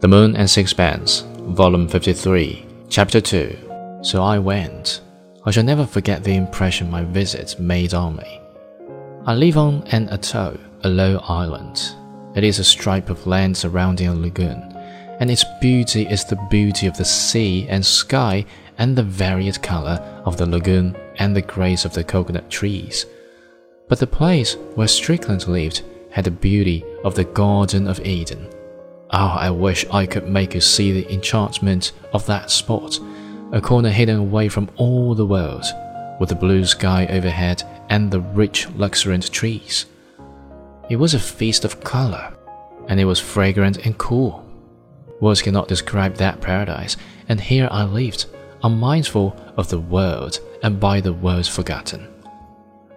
[0.00, 4.00] The Moon and Sixpence, Volume 53, Chapter 2.
[4.02, 5.00] So I went.
[5.44, 8.40] I shall never forget the impression my visit made on me.
[9.26, 11.96] I live on an atoll, a low island.
[12.36, 14.72] It is a strip of land surrounding a lagoon,
[15.18, 18.46] and its beauty is the beauty of the sea and sky
[18.78, 23.04] and the varied color of the lagoon and the grace of the coconut trees.
[23.88, 28.48] But the place where Strickland lived had the beauty of the Garden of Eden.
[29.10, 32.98] Oh, I wish I could make you see the enchantment of that spot,
[33.52, 35.64] a corner hidden away from all the world,
[36.20, 39.86] with the blue sky overhead and the rich, luxuriant trees.
[40.90, 42.34] It was a feast of color,
[42.88, 44.44] and it was fragrant and cool.
[45.20, 46.96] Words cannot describe that paradise,
[47.28, 48.26] and here I lived,
[48.62, 52.08] unmindful of the world and by the world forgotten.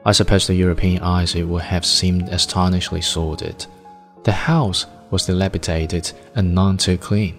[0.05, 3.65] I suppose to European eyes it would have seemed astonishingly sordid.
[4.23, 7.37] The house was dilapidated and none too clean.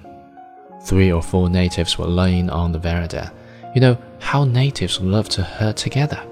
[0.84, 3.32] Three or four natives were lying on the veranda.
[3.74, 6.22] You know how natives love to herd together.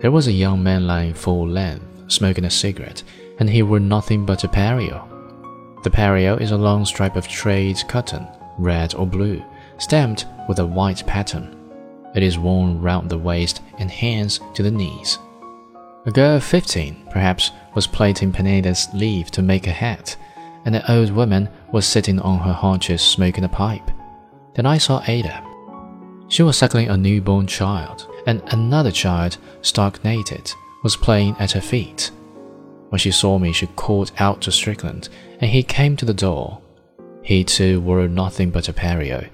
[0.00, 3.02] There was a young man lying full length, smoking a cigarette,
[3.38, 5.06] and he wore nothing but a pareo.
[5.82, 8.26] The pareo is a long stripe of trade cotton,
[8.58, 9.42] red or blue,
[9.78, 11.56] stamped with a white pattern.
[12.14, 15.18] It is worn round the waist and hands to the knees.
[16.06, 20.16] A girl of fifteen, perhaps, was plaiting pandanus leaf to make a hat,
[20.66, 23.88] and an old woman was sitting on her haunches smoking a pipe.
[24.54, 25.42] Then I saw Ata.
[26.28, 31.60] She was suckling a newborn child, and another child, stark naked, was playing at her
[31.60, 32.10] feet.
[32.88, 35.08] When she saw me, she called out to Strickland,
[35.40, 36.60] and he came to the door.
[37.22, 39.28] He too wore nothing but a pareo.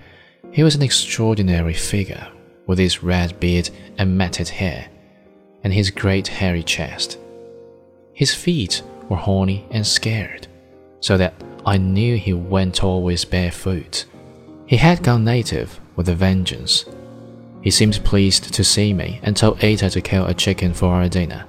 [0.51, 2.29] He was an extraordinary figure,
[2.67, 4.89] with his red beard and matted hair,
[5.65, 7.19] and his great hairy chest.
[8.13, 10.47] His feet were horny and scared,
[11.03, 11.35] so that
[11.67, 14.07] I knew he went always barefoot.
[14.67, 16.87] He had gone native with a vengeance.
[17.61, 21.09] He seemed pleased to see me and told Ata to kill a chicken for our
[21.09, 21.45] dinner.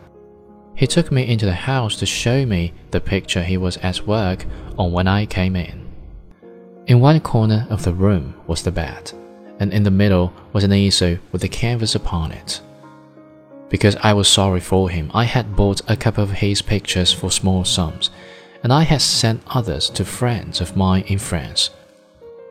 [0.75, 4.45] He took me into the house to show me the picture he was at work
[4.77, 5.87] on when I came in.
[6.87, 9.13] In one corner of the room was the bed,
[9.59, 12.59] and in the middle was an easel with a canvas upon it.
[13.69, 17.31] Because I was sorry for him, I had bought a couple of his pictures for
[17.31, 18.09] small sums,
[18.63, 21.69] and I had sent others to friends of mine in France.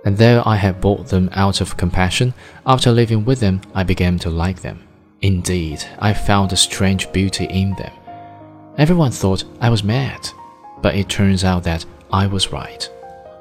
[0.05, 2.35] And though I had bought them out of compassion,
[2.67, 4.87] after living with them I began to like them.
[5.21, 7.93] Indeed, I found a strange beauty in them
[8.79, 10.31] Everyone thought I was mad,
[10.81, 12.89] but it turns out that I was right.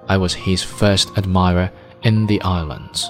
[0.09, 1.72] I was his first admirer
[2.03, 3.09] in the islands.